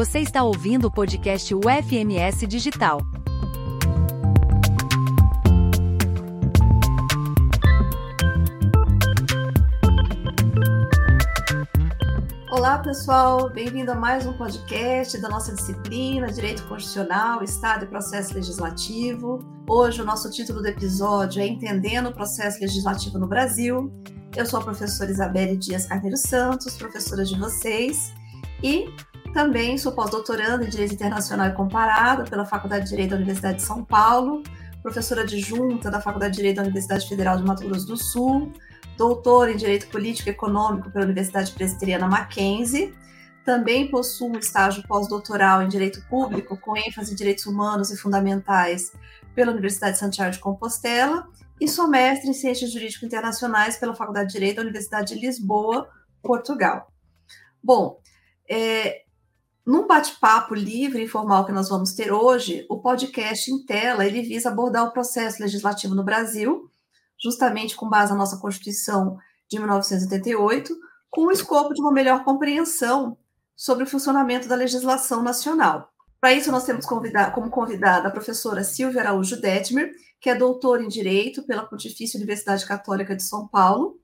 [0.00, 3.02] Você está ouvindo o podcast UFMS Digital.
[12.50, 18.32] Olá, pessoal, bem-vindo a mais um podcast da nossa disciplina Direito Constitucional, Estado e Processo
[18.32, 19.40] Legislativo.
[19.68, 23.92] Hoje, o nosso título do episódio é Entendendo o Processo Legislativo no Brasil.
[24.34, 28.14] Eu sou a professora Isabelle Dias Carneiro Santos, professora de vocês,
[28.62, 28.88] e
[29.32, 33.62] também sou pós-doutoranda em Direito Internacional e Comparado pela Faculdade de Direito da Universidade de
[33.62, 34.42] São Paulo,
[34.82, 38.52] professora adjunta da Faculdade de Direito da Universidade Federal de Mato Grosso do Sul,
[38.96, 42.94] doutora em Direito Político e Econômico pela Universidade Presbiteriana Mackenzie.
[43.44, 48.92] Também possuo um estágio pós-doutoral em Direito Público, com ênfase em Direitos Humanos e Fundamentais,
[49.34, 51.26] pela Universidade de Santiago de Compostela,
[51.60, 55.88] e sou mestre em Ciências Jurídicas Internacionais pela Faculdade de Direito da Universidade de Lisboa,
[56.22, 56.92] Portugal.
[57.62, 58.00] Bom,
[58.48, 59.02] é,
[59.70, 64.20] num bate-papo livre e informal que nós vamos ter hoje, o podcast em tela ele
[64.20, 66.68] visa abordar o processo legislativo no Brasil,
[67.22, 69.16] justamente com base na nossa Constituição
[69.48, 70.74] de 1988,
[71.08, 73.16] com o escopo de uma melhor compreensão
[73.54, 75.92] sobre o funcionamento da legislação nacional.
[76.20, 80.82] Para isso, nós temos convidado, como convidada a professora Silvia Araújo Detmer, que é doutora
[80.82, 83.99] em Direito pela Pontifícia Universidade Católica de São Paulo,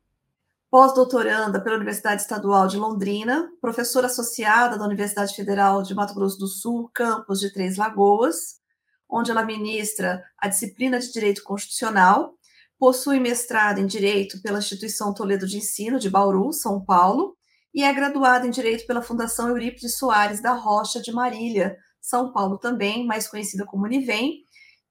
[0.70, 6.48] pós-doutoranda pela Universidade Estadual de Londrina, professora associada da Universidade Federal de Mato Grosso do
[6.48, 8.56] Sul, campus de Três Lagoas,
[9.08, 12.34] onde ela ministra a disciplina de Direito Constitucional,
[12.78, 17.36] possui mestrado em Direito pela Instituição Toledo de Ensino de Bauru, São Paulo,
[17.72, 22.58] e é graduada em Direito pela Fundação Eurípides Soares da Rocha de Marília, São Paulo
[22.58, 24.42] também, mais conhecida como Univem,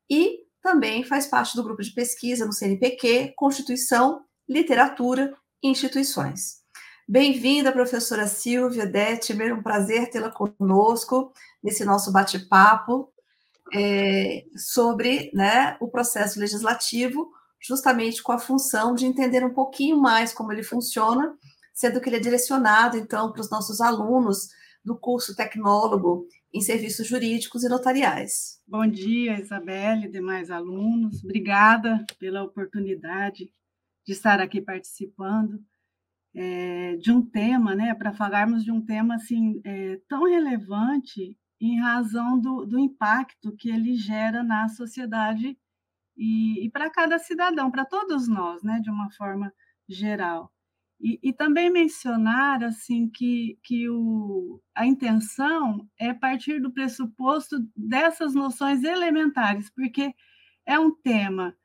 [0.10, 6.64] e também faz parte do grupo de pesquisa no CNPq, Constituição, Literatura instituições.
[7.08, 11.32] Bem-vinda, professora Silvia Detmer, um prazer tê-la conosco
[11.64, 13.12] nesse nosso bate-papo
[13.74, 20.32] é, sobre né, o processo legislativo, justamente com a função de entender um pouquinho mais
[20.32, 21.36] como ele funciona,
[21.74, 24.50] sendo que ele é direcionado, então, para os nossos alunos
[24.84, 28.60] do curso Tecnólogo em Serviços Jurídicos e Notariais.
[28.68, 31.24] Bom dia, Isabelle e demais alunos.
[31.24, 33.50] Obrigada pela oportunidade
[34.06, 35.64] de estar aqui participando
[36.36, 41.80] é, de um tema, né, para falarmos de um tema assim é, tão relevante em
[41.80, 45.58] razão do, do, impacto que ele gera na sociedade
[46.18, 49.54] e, e para cada cidadão, para todos nós, né, de uma forma
[49.88, 50.52] geral.
[51.00, 58.34] E, e, também mencionar assim que, que o, a intenção é partir do pressuposto dessas
[58.34, 60.14] noções elementares, porque
[60.66, 61.56] é um tema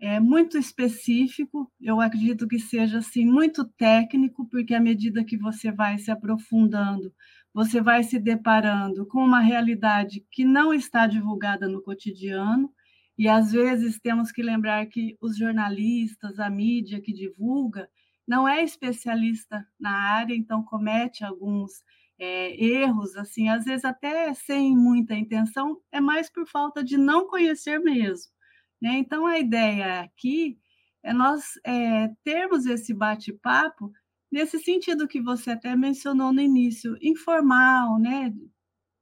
[0.00, 5.72] é muito específico, eu acredito que seja assim muito técnico, porque à medida que você
[5.72, 7.12] vai se aprofundando,
[7.52, 12.70] você vai se deparando com uma realidade que não está divulgada no cotidiano,
[13.18, 17.88] e às vezes temos que lembrar que os jornalistas, a mídia que divulga,
[18.28, 21.72] não é especialista na área, então comete alguns
[22.18, 27.26] é, erros, assim, às vezes até sem muita intenção, é mais por falta de não
[27.26, 28.35] conhecer mesmo.
[28.80, 28.98] Né?
[28.98, 30.58] Então, a ideia aqui
[31.02, 33.92] é nós é, termos esse bate-papo
[34.30, 38.34] nesse sentido que você até mencionou no início, informal, né?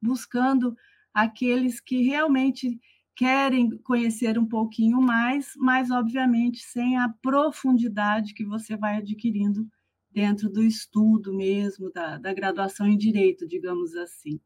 [0.03, 0.77] buscando
[1.12, 2.79] aqueles que realmente
[3.17, 9.67] querem conhecer um pouquinho mais, mas obviamente sem a profundidade que você vai adquirindo
[10.11, 14.41] dentro do estudo mesmo, da, da graduação em direito, digamos assim.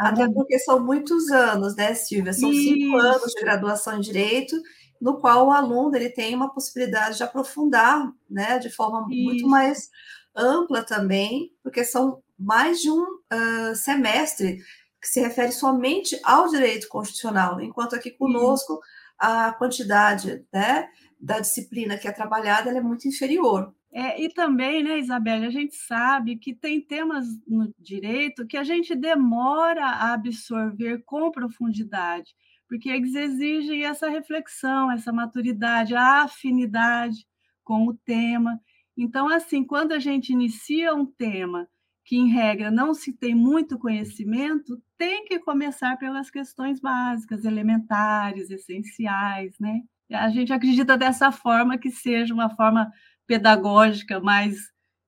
[0.00, 2.32] Até porque são muitos anos, né, Silvia?
[2.32, 2.62] São Isso.
[2.62, 4.56] cinco anos de graduação em Direito,
[5.00, 9.24] no qual o aluno ele tem uma possibilidade de aprofundar, né, de forma Isso.
[9.24, 9.90] muito mais
[10.34, 14.58] ampla também, porque são mais de um uh, semestre
[15.00, 18.82] que se refere somente ao direito constitucional, enquanto aqui conosco Isso.
[19.18, 20.88] a quantidade né,
[21.18, 23.74] da disciplina que é trabalhada é muito inferior.
[23.92, 28.62] É, e também, né, Isabelle, a gente sabe que tem temas no direito que a
[28.62, 32.32] gente demora a absorver com profundidade,
[32.68, 37.26] porque eles exigem essa reflexão, essa maturidade, a afinidade
[37.64, 38.60] com o tema.
[38.96, 41.68] Então, assim, quando a gente inicia um tema
[42.04, 48.50] que, em regra, não se tem muito conhecimento, tem que começar pelas questões básicas, elementares,
[48.50, 49.82] essenciais, né?
[50.12, 52.92] A gente acredita dessa forma que seja uma forma
[53.30, 54.56] pedagógica mais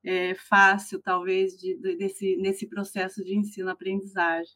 [0.05, 4.55] é, fácil, talvez, de, de, desse, nesse processo de ensino-aprendizagem.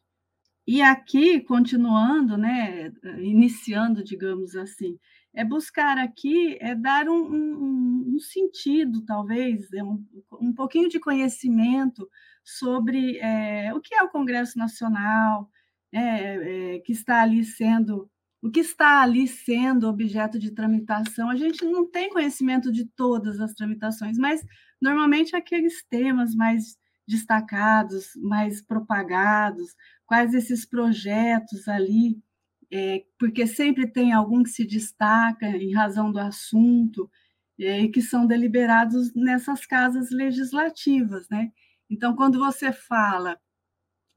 [0.65, 4.97] E aqui, continuando, né, iniciando, digamos assim,
[5.33, 10.01] é buscar aqui é dar um, um, um sentido, talvez, é um,
[10.39, 12.09] um pouquinho de conhecimento
[12.45, 15.49] sobre é, o que é o Congresso Nacional,
[15.91, 18.09] é, é, que está ali sendo
[18.41, 21.29] o que está ali sendo objeto de tramitação.
[21.29, 24.45] A gente não tem conhecimento de todas as tramitações, mas
[24.81, 29.75] normalmente aqueles temas mais destacados, mais propagados,
[30.05, 32.21] quais esses projetos ali,
[32.71, 37.09] é, porque sempre tem algum que se destaca em razão do assunto,
[37.59, 41.51] é, e que são deliberados nessas casas legislativas, né?
[41.89, 43.39] Então, quando você fala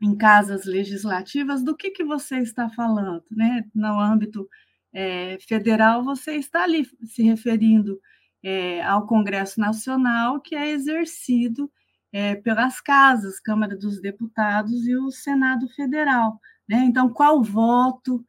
[0.00, 3.64] em casas legislativas, do que, que você está falando, né?
[3.75, 4.49] No âmbito
[4.93, 8.00] é, federal, você está ali se referindo
[8.43, 11.70] é, ao Congresso Nacional, que é exercido
[12.12, 16.41] é, pelas casas, Câmara dos Deputados e o Senado Federal.
[16.69, 16.79] Né?
[16.85, 18.25] Então, qual voto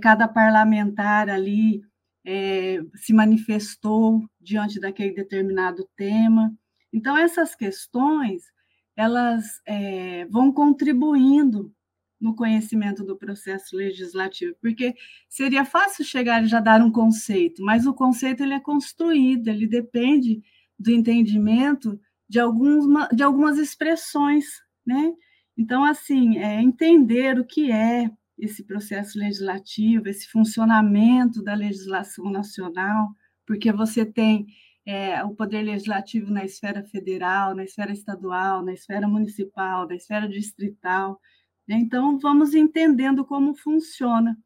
[0.00, 1.82] cada parlamentar ali
[2.94, 6.50] se manifestou diante daquele determinado tema?
[6.90, 8.53] Então, essas questões
[8.96, 11.72] elas é, vão contribuindo
[12.20, 14.94] no conhecimento do processo legislativo, porque
[15.28, 19.66] seria fácil chegar e já dar um conceito, mas o conceito ele é construído, ele
[19.66, 20.42] depende
[20.78, 24.44] do entendimento de, alguns, de algumas expressões,
[24.86, 25.12] né?
[25.56, 33.10] Então, assim, é entender o que é esse processo legislativo, esse funcionamento da legislação nacional,
[33.46, 34.46] porque você tem
[34.86, 40.28] é, o poder legislativo na esfera federal, na esfera estadual, na esfera municipal, na esfera
[40.28, 41.20] distrital.
[41.68, 44.36] Então, vamos entendendo como funciona.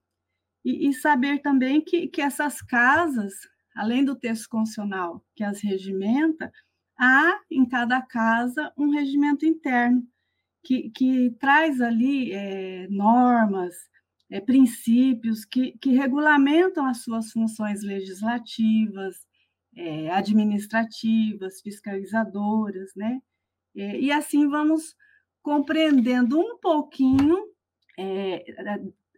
[0.65, 3.33] E, e saber também que, que essas casas,
[3.75, 6.53] além do texto constitucional que as regimenta,
[6.99, 10.07] há em cada casa um regimento interno
[10.65, 13.75] que, que traz ali é, normas,
[14.31, 19.27] é, princípios que, que regulamentam as suas funções legislativas,
[19.79, 23.21] é, administrativas, fiscalizadoras, né?
[23.77, 24.97] É, e assim vamos
[25.41, 27.37] compreendendo um pouquinho
[27.97, 28.45] é,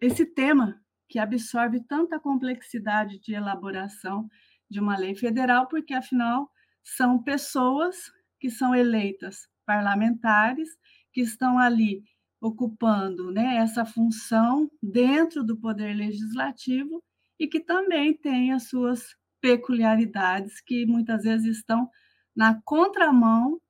[0.02, 0.78] esse tema
[1.08, 4.28] que absorve tanta complexidade de elaboração
[4.70, 6.50] de uma lei federal, porque afinal
[6.82, 10.68] são pessoas que são eleitas parlamentares,
[11.12, 12.04] que estão ali
[12.40, 17.02] ocupando né, essa função dentro do poder legislativo
[17.38, 21.88] e que também têm as suas peculiaridades que muitas vezes estão
[22.34, 23.60] na contramão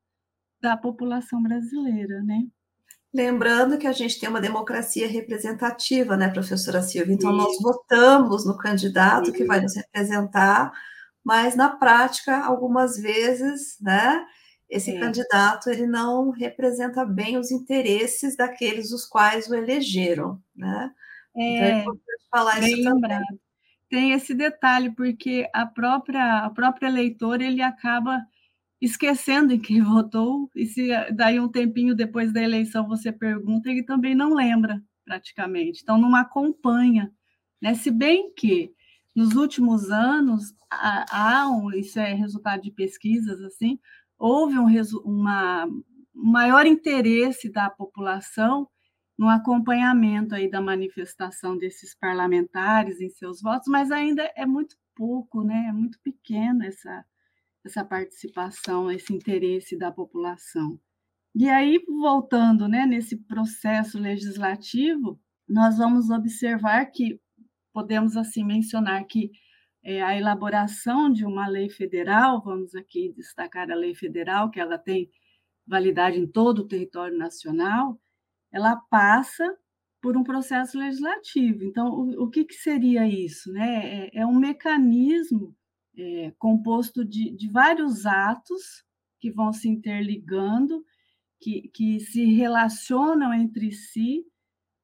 [0.61, 2.43] da população brasileira, né?
[3.13, 7.13] Lembrando que a gente tem uma democracia representativa, né, professora Silvia?
[7.13, 7.37] Então, Isso.
[7.37, 9.33] nós votamos no candidato Isso.
[9.33, 10.71] que vai nos representar,
[11.23, 14.25] mas na prática, algumas vezes, né,
[14.69, 14.99] esse é.
[14.99, 20.91] candidato ele não representa bem os interesses daqueles os quais o elegeram, né?
[21.35, 23.39] É, então, é importante falar isso lembrado.
[23.91, 28.25] Tem esse detalhe, porque a própria, a própria eleitora ele acaba
[28.79, 33.83] esquecendo em quem votou, e se daí um tempinho depois da eleição você pergunta, ele
[33.83, 35.81] também não lembra, praticamente.
[35.83, 37.11] Então, não acompanha.
[37.61, 37.75] Né?
[37.75, 38.73] Se bem que,
[39.13, 43.77] nos últimos anos, há um, isso é resultado de pesquisas, assim,
[44.17, 44.67] houve um,
[45.03, 48.69] uma, um maior interesse da população
[49.21, 55.43] no acompanhamento aí da manifestação desses parlamentares em seus votos, mas ainda é muito pouco,
[55.43, 55.67] né?
[55.69, 57.05] É muito pequena essa
[57.63, 60.79] essa participação, esse interesse da população.
[61.35, 67.21] E aí, voltando né, nesse processo legislativo, nós vamos observar que
[67.71, 69.29] podemos assim mencionar que
[69.83, 74.79] é, a elaboração de uma lei federal, vamos aqui destacar a lei federal, que ela
[74.79, 75.11] tem
[75.67, 78.01] validade em todo o território nacional,
[78.51, 79.57] ela passa
[80.01, 81.63] por um processo legislativo.
[81.63, 83.51] Então, o, o que, que, seria isso?
[83.51, 84.07] Né?
[84.07, 85.55] É, é um mecanismo
[85.97, 88.83] é, composto de, de, vários atos
[89.19, 90.83] que vão se interligando,
[91.39, 94.25] que, que se relacionam entre si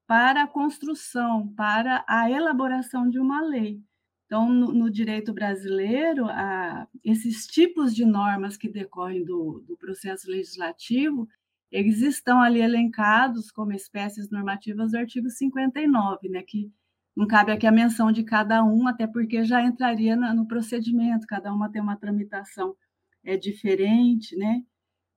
[0.05, 3.81] para a construção, para a elaboração de uma lei.
[4.25, 10.29] Então, no, no direito brasileiro, a, esses tipos de normas que decorrem do, do processo
[10.29, 11.27] legislativo,
[11.71, 16.71] eles estão ali elencados como espécies normativas do artigo 59, né, que
[17.15, 21.51] não cabe aqui a menção de cada um, até porque já entraria no procedimento, cada
[21.53, 22.75] uma tem uma tramitação
[23.23, 24.63] é diferente, né?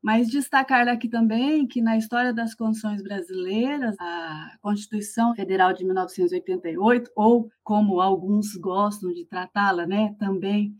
[0.03, 7.11] Mas destacar aqui também que na história das constituições brasileiras, a Constituição Federal de 1988,
[7.15, 10.75] ou como alguns gostam de tratá-la, né, também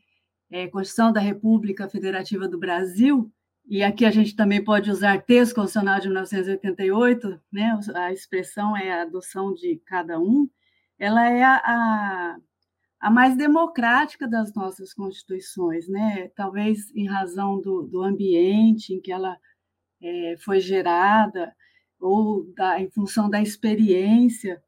[0.51, 3.31] é, Constituição da República Federativa do Brasil,
[3.67, 7.79] e aqui a gente também pode usar texto constitucional de 1988, né?
[7.95, 10.49] a expressão é a adoção de cada um,
[10.99, 12.37] ela é a,
[13.01, 16.29] a, mais democrática das nossas constituições, né?
[16.37, 19.39] Talvez em razão do, do ambiente em que ela
[20.03, 21.55] é, foi gerada
[21.99, 24.63] ou da, em função da experiência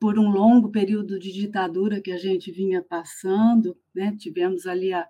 [0.00, 4.16] por um longo período de ditadura que a gente vinha passando, né?
[4.18, 5.06] Tivemos ali a,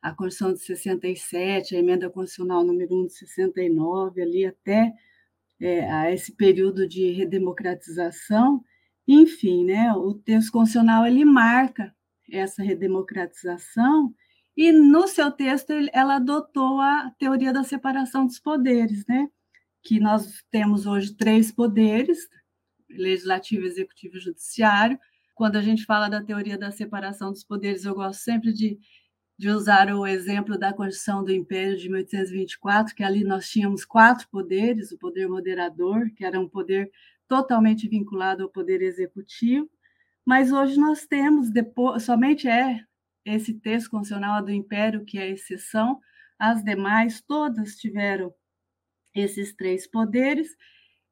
[0.00, 4.92] a Constituição de 67, a emenda constitucional número 1 de 69, ali até
[5.60, 8.64] é, a esse período de redemocratização,
[9.06, 11.94] enfim, né, o texto constitucional ele marca
[12.30, 14.14] essa redemocratização
[14.56, 19.28] e no seu texto ela adotou a teoria da separação dos poderes, né,
[19.82, 22.28] que nós temos hoje três poderes,
[22.88, 24.98] legislativo, executivo e judiciário.
[25.34, 28.78] Quando a gente fala da teoria da separação dos poderes, eu gosto sempre de
[29.38, 34.28] de usar o exemplo da Constituição do Império de 1824, que ali nós tínhamos quatro
[34.28, 36.90] poderes: o poder moderador, que era um poder
[37.28, 39.70] totalmente vinculado ao poder executivo,
[40.26, 42.84] mas hoje nós temos, depois, somente é
[43.24, 46.00] esse texto constitucional do Império que é exceção,
[46.38, 48.34] as demais todas tiveram
[49.14, 50.48] esses três poderes.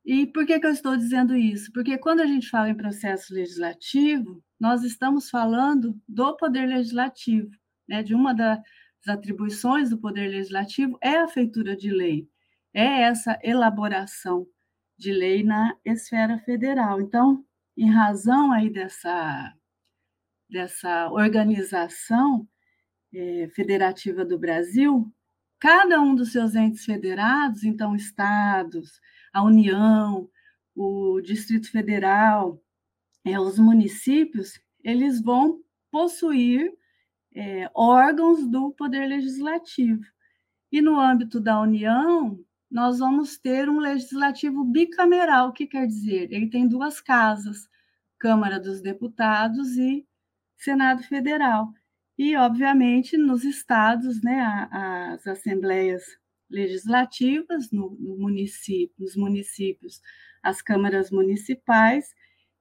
[0.04, 1.70] E por que, que eu estou dizendo isso?
[1.72, 7.50] Porque quando a gente fala em processo legislativo, nós estamos falando do poder legislativo
[7.88, 8.60] né, de uma das
[9.08, 12.28] atribuições do Poder Legislativo é a feitura de lei,
[12.74, 14.46] é essa elaboração
[14.98, 17.00] de lei na esfera federal.
[17.00, 17.44] Então,
[17.76, 19.54] em razão aí dessa,
[20.48, 22.48] dessa organização
[23.14, 25.12] é, federativa do Brasil,
[25.58, 29.00] cada um dos seus entes federados, então estados,
[29.32, 30.28] a União,
[30.74, 32.60] o Distrito Federal,
[33.24, 36.72] é, os municípios, eles vão possuir
[37.36, 40.02] é, órgãos do Poder Legislativo.
[40.72, 46.32] E no âmbito da União, nós vamos ter um legislativo bicameral, o que quer dizer?
[46.32, 47.68] Ele tem duas casas,
[48.18, 50.06] Câmara dos Deputados e
[50.56, 51.72] Senado Federal.
[52.18, 54.40] E, obviamente, nos estados, né,
[54.72, 56.02] as assembleias
[56.50, 60.00] legislativas, no, município, nos municípios,
[60.42, 62.14] as câmaras municipais,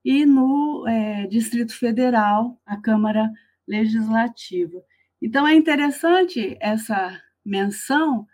[0.04, 3.32] e no é, Distrito Federal, a Câmara
[3.68, 4.82] legislativa.
[5.22, 8.28] Então, é interessante essa menção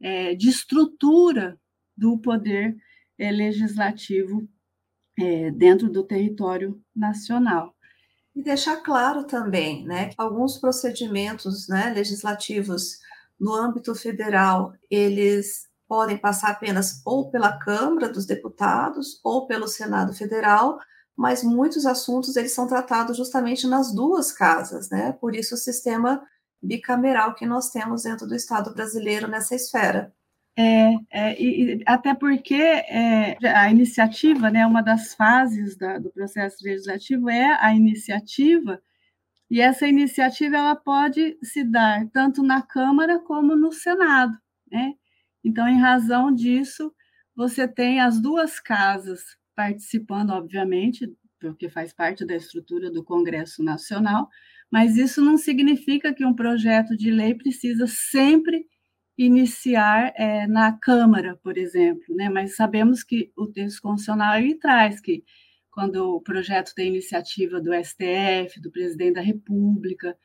[0.00, 1.58] é, de estrutura
[1.96, 2.76] do poder
[3.18, 4.48] é, legislativo
[5.18, 7.74] é, dentro do território nacional.
[8.34, 12.98] E deixar claro também né, que alguns procedimentos né, legislativos
[13.38, 20.12] no âmbito federal, eles podem passar apenas ou pela Câmara dos Deputados ou pelo Senado
[20.12, 20.78] Federal,
[21.16, 25.12] mas muitos assuntos eles são tratados justamente nas duas casas, né?
[25.12, 26.22] Por isso o sistema
[26.62, 30.12] bicameral que nós temos dentro do Estado brasileiro nessa esfera.
[30.56, 36.58] É, é e, até porque é, a iniciativa, né, uma das fases da, do processo
[36.62, 38.80] legislativo é a iniciativa,
[39.50, 44.36] e essa iniciativa ela pode se dar tanto na Câmara como no Senado,
[44.70, 44.94] né?
[45.44, 46.92] Então, em razão disso,
[47.36, 49.22] você tem as duas casas
[49.54, 54.28] participando, obviamente, porque faz parte da estrutura do Congresso Nacional,
[54.70, 58.66] mas isso não significa que um projeto de lei precisa sempre
[59.16, 62.28] iniciar é, na Câmara, por exemplo, né?
[62.28, 65.24] Mas sabemos que o texto constitucional ele traz que
[65.70, 70.16] quando o projeto tem iniciativa do STF, do presidente da República,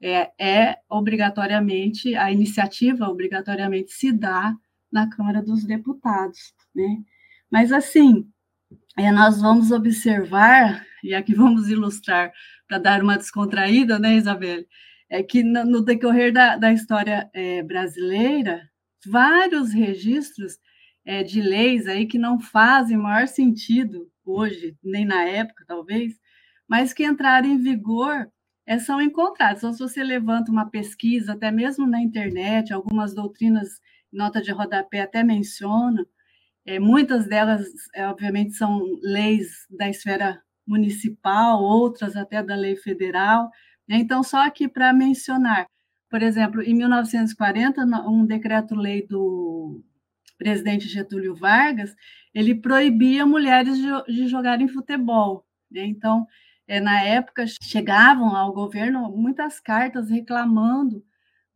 [0.00, 4.54] é, é obrigatoriamente a iniciativa obrigatoriamente se dá
[4.90, 6.98] na Câmara dos Deputados, né?
[7.50, 8.28] Mas assim,
[8.98, 12.32] é, nós vamos observar, e aqui vamos ilustrar
[12.66, 14.66] para dar uma descontraída, né, Isabelle?
[15.08, 18.68] É que no, no decorrer da, da história é, brasileira,
[19.06, 20.58] vários registros
[21.04, 26.14] é, de leis aí que não fazem maior sentido hoje, nem na época, talvez,
[26.68, 28.28] mas que entraram em vigor
[28.66, 29.58] é, são encontrados.
[29.62, 33.80] Então, se você levanta uma pesquisa, até mesmo na internet, algumas doutrinas,
[34.12, 36.04] nota de rodapé até mencionam,
[36.66, 43.50] é, muitas delas, é, obviamente, são leis da esfera municipal, outras até da lei federal.
[43.88, 43.98] Né?
[43.98, 45.66] Então, só aqui para mencionar,
[46.10, 49.82] por exemplo, em 1940, um decreto-lei do
[50.36, 51.94] presidente Getúlio Vargas,
[52.34, 55.46] ele proibia mulheres de, de jogarem futebol.
[55.70, 55.84] Né?
[55.86, 56.26] Então,
[56.66, 61.04] é, na época, chegavam ao governo muitas cartas reclamando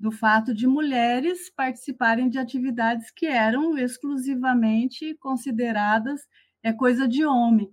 [0.01, 6.23] do fato de mulheres participarem de atividades que eram exclusivamente consideradas
[6.63, 7.71] é coisa de homem.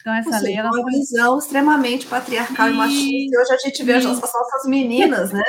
[0.00, 3.36] Então essa lei ela uma visão extremamente patriarcal e, e machista.
[3.36, 5.42] E hoje a gente vê as nossas, nossas meninas, né,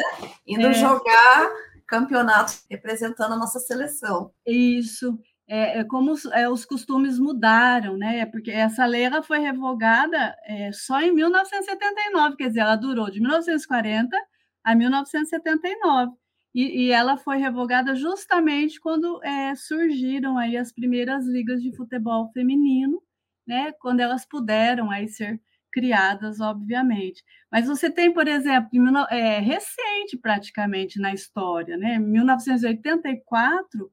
[0.48, 0.74] indo é.
[0.74, 1.52] jogar
[1.88, 4.32] campeonatos representando a nossa seleção.
[4.48, 5.20] Isso.
[5.48, 8.26] é, é como os, é, os, costumes mudaram, né?
[8.26, 13.20] Porque essa lei ela foi revogada é, só em 1979, quer dizer, ela durou de
[13.20, 14.18] 1940
[14.66, 16.14] a 1979.
[16.54, 22.32] E, e ela foi revogada justamente quando é, surgiram aí as primeiras ligas de futebol
[22.34, 23.02] feminino,
[23.48, 23.74] né?
[23.74, 25.40] Quando elas puderam aí ser
[25.72, 27.24] criadas, obviamente.
[27.52, 28.70] Mas você tem, por exemplo,
[29.12, 31.96] é, recente praticamente na história, né?
[31.96, 33.92] Em 1984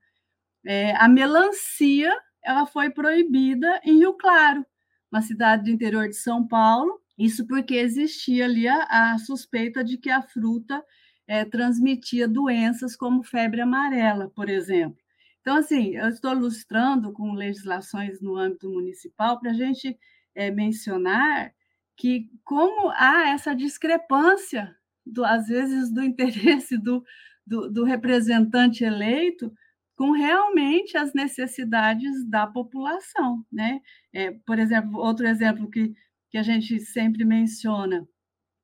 [0.64, 2.12] é, a melancia
[2.44, 4.64] ela foi proibida em Rio Claro,
[5.10, 7.01] uma cidade do interior de São Paulo.
[7.18, 10.82] Isso porque existia ali a, a suspeita de que a fruta
[11.26, 14.98] é, transmitia doenças como febre amarela, por exemplo.
[15.40, 19.98] Então, assim, eu estou ilustrando com legislações no âmbito municipal para a gente
[20.34, 21.52] é, mencionar
[21.96, 27.04] que como há essa discrepância, do, às vezes, do interesse do,
[27.46, 29.52] do, do representante eleito
[29.96, 33.80] com realmente as necessidades da população, né?
[34.12, 35.94] É, por exemplo, outro exemplo que,
[36.32, 38.08] que a gente sempre menciona,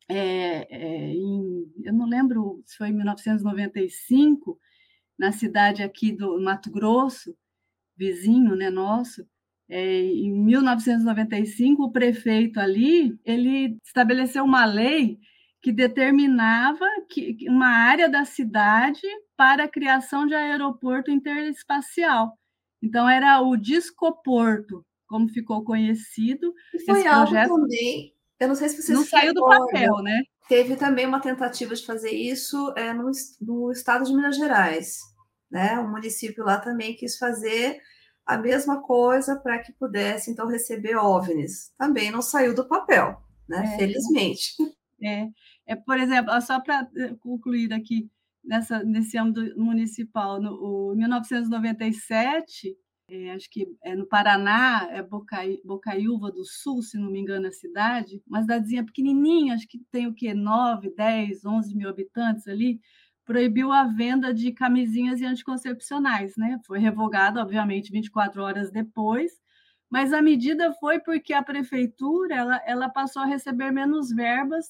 [0.08, 4.58] é, é, em, eu não lembro se foi em 1995,
[5.18, 7.36] na cidade aqui do Mato Grosso,
[7.94, 9.22] vizinho, né, nosso,
[9.68, 15.18] é, em 1995, o prefeito ali, ele estabeleceu uma lei
[15.60, 19.02] que determinava que uma área da cidade
[19.36, 22.32] para a criação de aeroporto interespacial.
[22.82, 26.52] Então, era o Discoporto, como ficou conhecido.
[26.74, 29.96] E foi Esse algo projeto também, eu não sei se vocês Não saiu do papel,
[30.02, 30.22] né?
[30.48, 33.10] Teve também uma tentativa de fazer isso é, no,
[33.40, 34.98] no estado de Minas Gerais.
[35.50, 35.78] Né?
[35.78, 37.80] O município lá também quis fazer
[38.24, 41.72] a mesma coisa para que pudesse, então, receber OVNIs.
[41.78, 43.16] Também não saiu do papel,
[43.48, 43.74] né?
[43.74, 43.78] É.
[43.78, 44.52] Felizmente.
[45.02, 45.28] É,
[45.66, 48.10] é, por exemplo, só para eh, concluir aqui
[48.44, 52.76] nessa, nesse âmbito municipal, no o 1997,
[53.08, 57.46] é, acho que é no Paraná, é Bocai, Bocaiúva do Sul, se não me engano,
[57.46, 60.34] a cidade, uma cidadezinha pequenininha, acho que tem o quê?
[60.34, 62.78] 9, 10, 11 mil habitantes ali,
[63.24, 66.58] proibiu a venda de camisinhas e anticoncepcionais, né?
[66.66, 69.32] Foi revogado, obviamente, 24 horas depois,
[69.90, 74.66] mas a medida foi porque a prefeitura ela, ela passou a receber menos verbas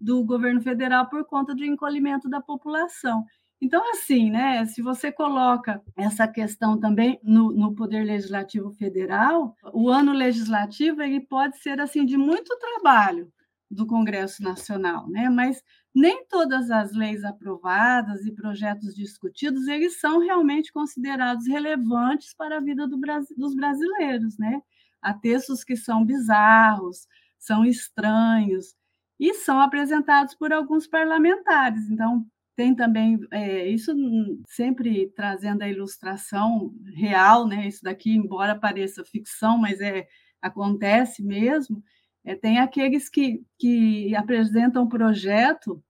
[0.00, 3.24] do governo federal por conta do encolhimento da população.
[3.60, 9.88] Então, assim, né, se você coloca essa questão também no, no, Poder Legislativo Federal, o
[9.88, 13.32] ano legislativo ele pode ser assim de muito trabalho
[13.70, 15.28] do Congresso Nacional, né?
[15.30, 15.62] mas
[15.94, 22.60] nem todas as leis aprovadas e projetos discutidos eles são realmente considerados relevantes para a
[22.60, 22.98] vida do
[23.36, 24.36] dos brasileiros.
[24.38, 24.60] Né?
[25.00, 28.76] Há textos que são bizarros, são estranhos,
[29.18, 31.88] e são apresentados por alguns parlamentares.
[31.88, 33.92] Então, tem também é, isso
[34.46, 37.66] sempre trazendo a ilustração real, né?
[37.68, 40.06] Isso daqui, embora pareça ficção, mas é
[40.40, 41.82] acontece mesmo.
[42.24, 45.82] É, tem aqueles que, que apresentam projeto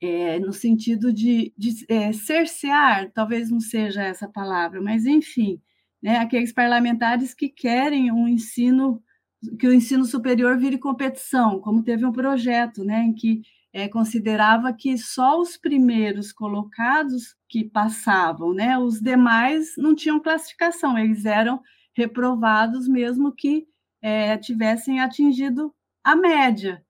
[0.00, 5.60] é, no sentido de, de é, cercear, talvez não seja essa palavra, mas enfim,
[6.02, 9.02] né, aqueles parlamentares que querem um ensino
[9.58, 13.40] que o ensino superior vire competição, como teve um projeto, né, em que
[13.72, 20.98] é, considerava que só os primeiros colocados que passavam, né, os demais não tinham classificação,
[20.98, 21.60] eles eram
[21.94, 23.66] reprovados mesmo que
[24.02, 26.84] é, tivessem atingido a média.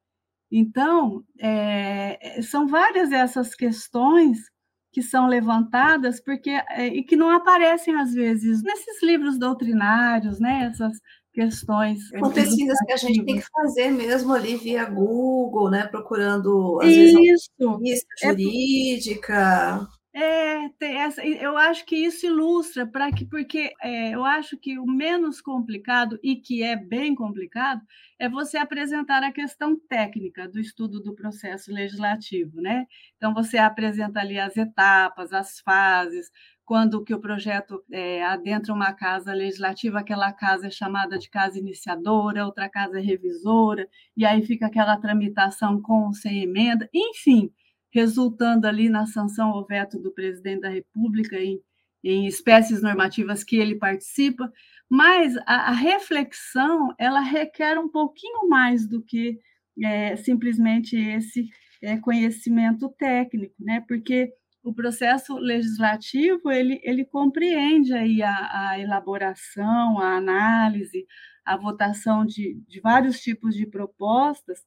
[0.50, 4.50] Então, é, são várias essas questões
[4.92, 6.50] que são levantadas porque
[6.92, 10.64] e que não aparecem às vezes nesses livros doutrinários, né?
[10.64, 10.98] Essas
[11.40, 12.08] questões.
[12.08, 15.86] São pesquisas que a gente tem que fazer mesmo ali via Google, né?
[15.86, 17.50] Procurando, às Isso.
[17.80, 19.88] vezes, é jurídica.
[20.12, 24.84] É, essa, eu acho que isso ilustra para que, porque é, eu acho que o
[24.84, 27.80] menos complicado e que é bem complicado
[28.18, 32.86] é você apresentar a questão técnica do estudo do processo legislativo, né?
[33.16, 36.28] Então você apresenta ali as etapas, as fases,
[36.70, 41.58] quando que o projeto é, adentra uma casa legislativa, aquela casa é chamada de casa
[41.58, 47.50] iniciadora, outra casa é revisora, e aí fica aquela tramitação com ou sem emenda, enfim,
[47.92, 51.60] resultando ali na sanção ou veto do presidente da República em,
[52.04, 54.48] em espécies normativas que ele participa,
[54.88, 59.40] mas a, a reflexão ela requer um pouquinho mais do que
[59.82, 61.48] é, simplesmente esse
[61.82, 63.84] é, conhecimento técnico, né?
[63.88, 71.06] Porque o processo legislativo ele, ele compreende aí a, a elaboração, a análise,
[71.44, 74.60] a votação de, de vários tipos de propostas,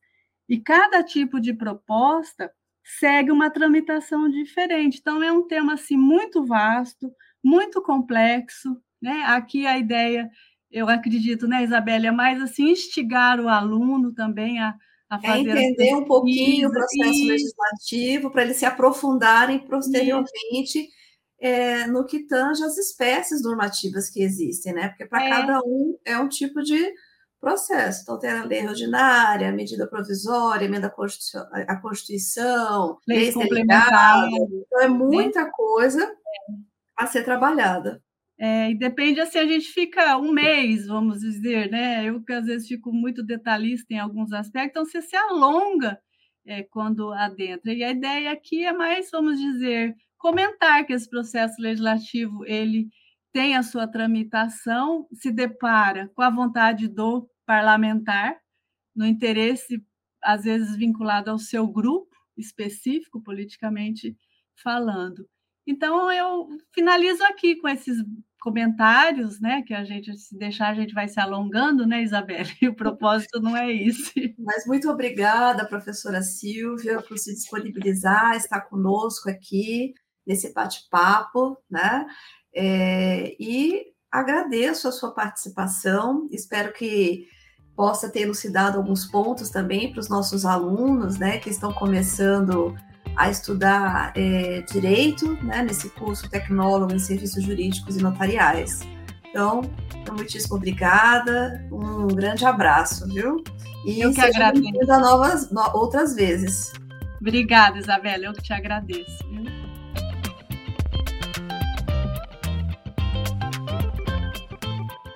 [0.49, 2.51] e cada tipo de proposta
[2.83, 4.99] segue uma tramitação diferente.
[4.99, 7.09] Então, é um tema assim, muito vasto,
[7.43, 9.23] muito complexo, Né?
[9.25, 10.29] Aqui a ideia,
[10.71, 14.75] eu acredito, né, Isabela, é mais assim, instigar o aluno também a,
[15.13, 15.49] a é fazer.
[15.49, 17.27] É entender um pouquinho o processo e...
[17.27, 20.89] legislativo para eles se aprofundarem posteriormente
[21.39, 24.89] é, no que tange as espécies normativas que existem, né?
[24.89, 25.29] Porque para é.
[25.29, 26.93] cada um é um tipo de
[27.39, 28.03] processo.
[28.03, 30.87] Então, tem a lei ordinária, a medida provisória, emenda
[31.67, 34.29] à Constituição, lei complementar.
[34.29, 36.09] Então, é muita coisa
[36.95, 38.01] a ser trabalhada.
[38.45, 42.03] É, e depende, assim, a gente fica um mês, vamos dizer, né?
[42.03, 45.97] Eu que às vezes fico muito detalhista em alguns aspectos, então você se alonga
[46.45, 47.73] é, quando adentra.
[47.73, 52.89] E a ideia aqui é mais, vamos dizer, comentar que esse processo legislativo ele
[53.31, 58.37] tem a sua tramitação, se depara com a vontade do parlamentar,
[58.93, 59.81] no interesse,
[60.21, 64.17] às vezes, vinculado ao seu grupo específico, politicamente
[64.61, 65.25] falando.
[65.65, 67.97] Então, eu finalizo aqui com esses
[68.43, 69.63] comentários, né?
[69.65, 72.49] Que a gente, se deixar, a gente vai se alongando, né, Isabelle?
[72.61, 74.11] E o propósito não é isso.
[74.37, 79.93] Mas muito obrigada, professora Silvia, por se disponibilizar, estar conosco aqui
[80.27, 82.05] nesse bate-papo, né?
[82.53, 87.25] É, e agradeço a sua participação, espero que
[87.75, 92.75] possa ter elucidado alguns pontos também para os nossos alunos, né, que estão começando
[93.15, 98.81] a estudar é, direito, né, nesse curso tecnólogo em serviços jurídicos e notariais.
[99.29, 99.61] Então,
[100.11, 103.43] muitíssimo obrigada, um grande abraço, viu?
[103.85, 104.91] E eu que agradeço.
[104.91, 106.71] A novas, outras vezes.
[107.19, 109.25] Obrigada, Isabela, eu que te agradeço.
[109.29, 109.52] Viu?